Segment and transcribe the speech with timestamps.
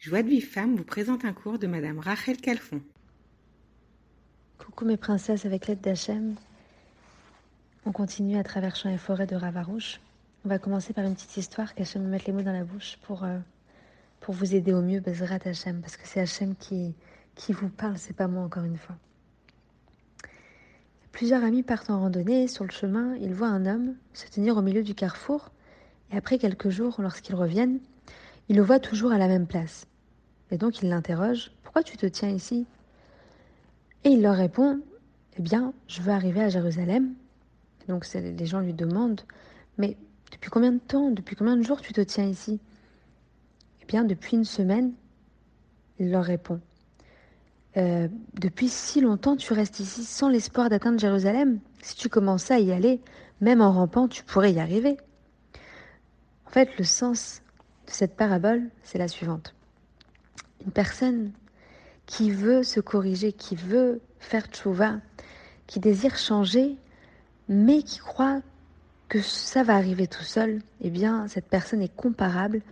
[0.00, 2.80] Joie de Vive Femme vous présente un cours de Madame Rachel Calfon.
[4.56, 6.36] Coucou mes princesses, avec l'aide d'Hachem,
[7.84, 10.00] on continue à travers champs et forêts de Ravarouche.
[10.46, 12.96] On va commencer par une petite histoire qu'Hachem me mette les mots dans la bouche
[13.02, 13.36] pour, euh,
[14.20, 16.94] pour vous aider au mieux, Bezrat Hachem, parce que c'est Hachem qui,
[17.34, 18.96] qui vous parle, c'est pas moi encore une fois.
[21.12, 24.62] Plusieurs amis partent en randonnée sur le chemin, ils voient un homme se tenir au
[24.62, 25.50] milieu du carrefour
[26.10, 27.80] et après quelques jours, lorsqu'ils reviennent,
[28.48, 29.86] ils le voient toujours à la même place.
[30.50, 32.66] Et donc il l'interroge Pourquoi tu te tiens ici?
[34.04, 34.80] Et il leur répond
[35.38, 37.14] Eh bien, je veux arriver à Jérusalem.
[37.88, 39.22] Donc les gens lui demandent
[39.78, 39.96] Mais
[40.32, 42.60] depuis combien de temps, depuis combien de jours tu te tiens ici?
[43.82, 44.92] Eh bien, depuis une semaine.
[45.98, 46.60] Il leur répond
[47.76, 51.60] euh, Depuis si longtemps tu restes ici sans l'espoir d'atteindre Jérusalem?
[51.82, 53.00] Si tu commençais à y aller,
[53.40, 54.96] même en rampant, tu pourrais y arriver.
[56.46, 57.42] En fait, le sens
[57.86, 59.54] de cette parabole, c'est la suivante
[60.64, 61.32] une personne
[62.06, 64.96] qui veut se corriger, qui veut faire tchouva,
[65.66, 66.76] qui désire changer,
[67.48, 68.40] mais qui croit
[69.08, 72.62] que ça va arriver tout seul, eh bien, cette personne est comparable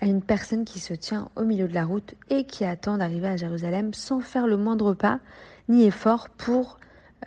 [0.00, 3.28] à une personne qui se tient au milieu de la route et qui attend d'arriver
[3.28, 5.20] à Jérusalem sans faire le moindre pas
[5.68, 6.78] ni effort pour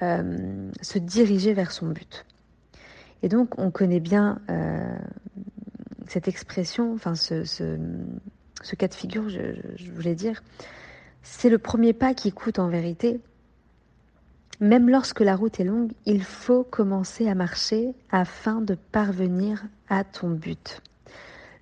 [0.02, 2.26] euh, se diriger vers son but.
[3.24, 4.96] Et donc, on connaît bien euh,
[6.08, 7.78] cette expression, enfin, ce, ce
[8.74, 10.42] cas de figure, je, voulais dire,
[11.22, 13.20] c'est le premier pas qui coûte en vérité.
[14.60, 20.04] Même lorsque la route est longue, il faut commencer à marcher afin de parvenir à
[20.04, 20.82] ton but.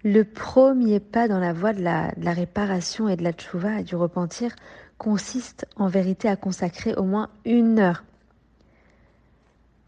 [0.05, 3.95] Le premier pas dans la voie de la, réparation et de la tchouva et du
[3.95, 4.55] repentir
[4.97, 8.03] consiste en vérité à consacrer au moins une heure.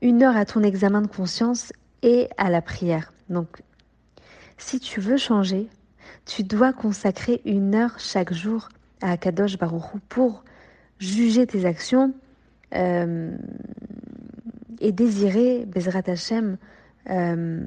[0.01, 3.13] Une heure à ton examen de conscience et à la prière.
[3.29, 3.61] Donc,
[4.57, 5.69] si tu veux changer,
[6.25, 8.69] tu dois consacrer une heure chaque jour
[9.01, 10.43] à Kadosh Baruchou pour
[10.99, 12.13] juger tes actions
[12.73, 13.37] euh,
[14.79, 16.57] et désirer, Bezrat Hashem,
[17.09, 17.61] euh,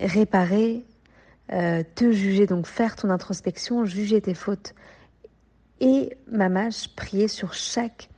[0.00, 0.84] réparer,
[1.52, 4.74] euh, te juger, donc faire ton introspection, juger tes fautes.
[5.80, 8.08] Et, mamash, prier sur chaque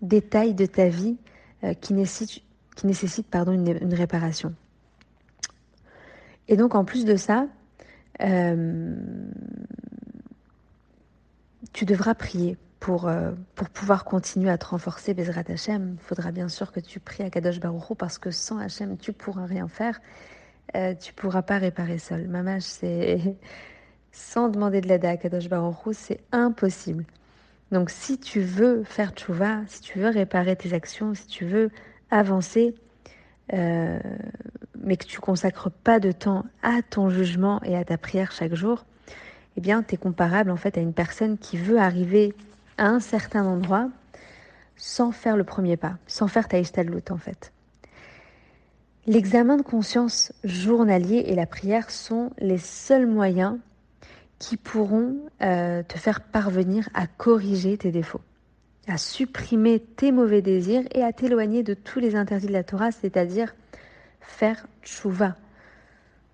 [0.00, 1.16] détail de ta vie
[1.80, 4.52] qui nécessite, pardon, une réparation.
[6.48, 7.46] Et donc, en plus de ça,
[8.20, 8.94] euh,
[11.72, 15.96] tu devras prier pour, euh, pour pouvoir continuer à te renforcer, Bezrat Hashem.
[16.00, 19.12] Il faudra bien sûr que tu pries à Kadosh Baruch parce que sans Hashem, tu
[19.12, 20.00] pourras rien faire.
[20.76, 22.28] Euh, tu pourras pas réparer seul.
[22.28, 23.36] Mamash, c'est
[24.12, 27.04] sans demander de l'aide à Kadosh Baruch c'est impossible.
[27.70, 31.70] Donc si tu veux faire tchouva, si tu veux réparer tes actions, si tu veux
[32.10, 32.74] avancer,
[33.54, 33.98] euh,
[34.82, 38.54] mais que tu consacres pas de temps à ton jugement et à ta prière chaque
[38.54, 38.84] jour,
[39.56, 42.34] eh bien, tu es comparable en fait à une personne qui veut arriver
[42.78, 43.88] à un certain endroit
[44.76, 47.52] sans faire le premier pas, sans faire ta istadlout en fait.
[49.06, 53.58] L'examen de conscience journalier et la prière sont les seuls moyens
[54.38, 58.20] qui pourront euh, te faire parvenir à corriger tes défauts,
[58.88, 62.90] à supprimer tes mauvais désirs et à t'éloigner de tous les interdits de la Torah,
[62.90, 63.54] c'est-à-dire
[64.22, 65.36] faire tchouva.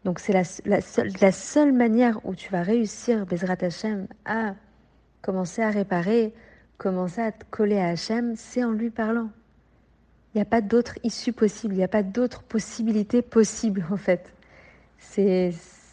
[0.05, 4.55] Donc c'est la, la, seule, manière où tu vas réussir, Bezrat Hashem, à
[5.23, 6.33] commencer à réparer,
[6.79, 9.31] commencer à te coller à Hashem, c'est en lui parlant.
[10.33, 13.97] Il n'y a pas d'autre issue possible, il n'y a pas d'autre possibilité possible en
[13.97, 14.33] fait.
[14.99, 15.53] C'est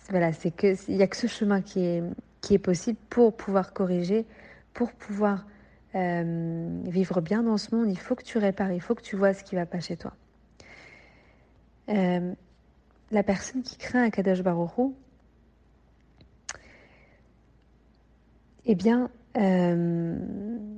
[0.09, 2.03] voilà, c'est que il y a que ce chemin qui est
[2.41, 4.25] qui est possible pour pouvoir corriger,
[4.73, 5.45] pour pouvoir
[5.95, 7.89] euh, vivre bien dans ce monde.
[7.89, 9.97] Il faut que tu répares, il faut que tu vois ce qui va pas chez
[9.97, 10.13] toi.
[11.89, 12.33] Euh,
[13.11, 14.95] la personne qui craint un Kadosh Baruchou,
[18.65, 20.17] eh bien, il euh,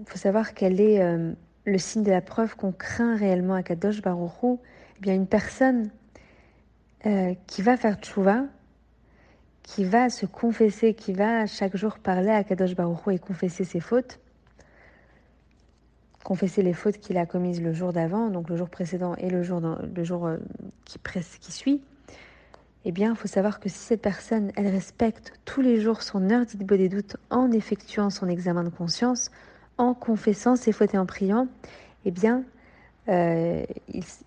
[0.06, 1.34] faut savoir quel est euh,
[1.66, 4.59] le signe de la preuve qu'on craint réellement à Kadosh Baruchou.
[4.97, 5.90] Eh bien, une personne
[7.45, 8.44] qui va faire tchouva,
[9.63, 13.79] qui va se confesser, qui va chaque jour parler à Kadosh Baruchou et confesser ses
[13.79, 14.19] fautes,
[16.27, 19.44] confesser les fautes qu'il a commises le jour d'avant, donc le jour précédent et le
[19.44, 20.35] jour, le jour euh,
[20.83, 21.00] qui,
[21.39, 21.81] qui suit,
[22.83, 26.29] eh bien, il faut savoir que si cette personne, elle respecte tous les jours son
[26.29, 29.31] heure d'idbo des doutes en effectuant son examen de conscience,
[29.77, 31.47] en confessant ses fautes et en priant,
[32.03, 32.44] eh bien,
[33.07, 33.63] euh,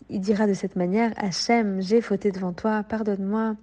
[0.09, 3.57] il, dira de cette manière Hachem, j'ai fauté devant toi, pardonne-moi,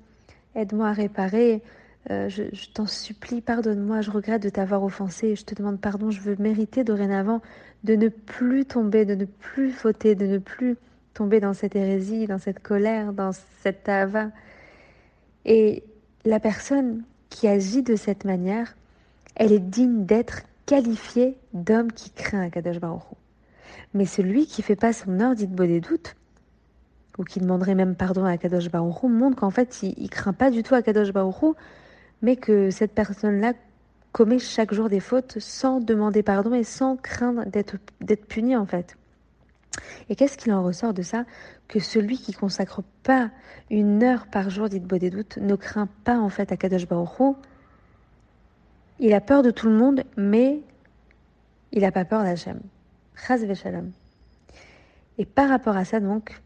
[0.54, 1.64] aide-moi à réparer,
[2.10, 2.44] euh, je,
[2.74, 6.84] t'en supplie, pardonne-moi, je regrette de t'avoir offensé, je te demande pardon, je veux mériter
[6.84, 7.42] dorénavant
[7.84, 10.78] de ne plus tomber, de ne plus fauter, de ne plus
[11.14, 13.32] tomber dans cette hérésie, dans cette colère, dans
[13.62, 14.30] cette tava.
[15.46, 15.84] Et
[16.24, 18.76] la personne qui agit de cette manière,
[19.36, 23.16] elle est digne d'être qualifiée d'homme qui craint Akadosh Baruch Hu.
[23.94, 26.16] Mais celui qui fait pas son heure dit des doutes,
[27.18, 30.52] ou qui demanderait même pardon à Akadosh Baruch montre qu'en fait, il, ne craint pas
[30.52, 31.54] du tout Akadosh Baruch Hu,
[32.22, 33.54] mais que cette personne-là
[34.12, 38.98] commet chaque jour des fautes sans demander pardon et sans craindre d'être puni en fait.
[40.10, 41.26] Et qu'est-ce qu'il en ressort de ça?
[41.68, 43.30] Que celui qui consacre pas
[43.70, 47.34] une heure par jour dit doutes ne craint pas en fait Akadosh Baruch Hu.
[49.00, 50.62] Il a peur de tout le monde, mais
[51.72, 52.60] il n'a pas peur d'Hachem.
[53.16, 53.92] Chaz Veshalom.
[55.18, 56.42] Et par rapport à ça, donc,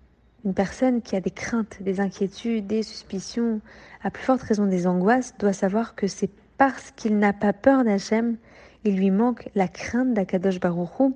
[0.46, 3.62] une personne qui a des craintes, des inquiétudes, des suspicions,
[4.04, 7.84] à plus forte raison des angoisses, doit savoir que c'est parce qu'il n'a pas peur
[7.84, 8.38] d'Hachem,
[8.84, 11.16] il lui manque la crainte d'Akadosh Baruchou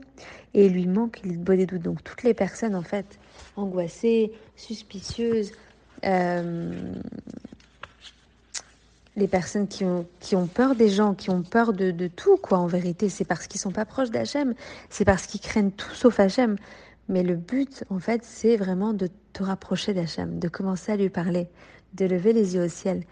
[0.53, 1.81] et il lui manque il des doutes.
[1.81, 3.19] Donc toutes les personnes en fait
[3.55, 5.51] angoissées, suspicieuses,
[6.05, 6.93] euh,
[9.15, 12.57] les personnes qui ont, qui ont peur des gens, qui ont peur de, tout, quoi,
[12.57, 14.53] en vérité, c'est parce qu'ils sont pas proches d'Hachem,
[14.89, 16.57] c'est parce qu'ils craignent tout sauf Hachem.
[17.07, 21.09] Mais le but, en fait, c'est vraiment de te rapprocher d'Hachem, de commencer à lui
[21.09, 21.47] parler,
[21.93, 23.03] de lever les yeux au ciel,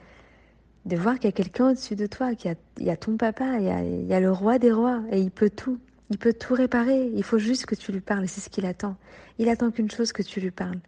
[0.86, 4.08] de voir qu'il y a quelqu'un au-dessus de toi, qu'il y, a ton papa, il
[4.08, 5.80] y, a, le roi des rois, et il peut tout.
[6.10, 7.12] Il peut tout réparer.
[7.16, 8.98] Il faut juste que tu lui parles, c'est ce qu'il attend.
[9.40, 10.80] Il attend qu'une chose, que tu lui parles.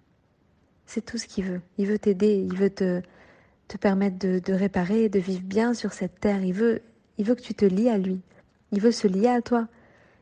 [0.86, 1.62] C'est tout ce qu'il veut.
[1.78, 3.02] Il veut t'aider, il veut te,
[3.68, 6.44] te permettre de, réparer, de vivre bien sur cette terre.
[6.44, 6.82] Il veut,
[7.18, 8.22] il veut que tu te lies à lui.
[8.72, 9.68] Il veut se lier à toi.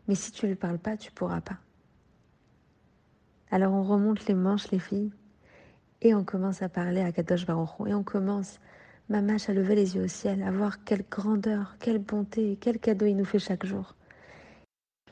[0.08, 1.58] Mais si tu lui parles pas, tu pourras pas.
[3.54, 5.12] Alors on remonte les manches, les filles,
[6.02, 8.60] et on commence à parler à Kadosh Baruch et on commence,
[9.10, 12.80] ma mâche, à lever les yeux au ciel, à voir quelle grandeur, quelle bonté, quel
[12.80, 13.94] cadeau il nous fait chaque jour.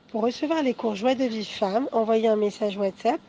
[0.09, 3.21] Pour recevoir les cours Joie de vie femme, envoyez un message WhatsApp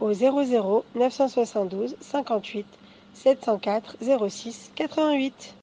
[0.00, 2.66] au 00 972 58
[3.14, 3.96] 704
[4.28, 5.56] 06 88.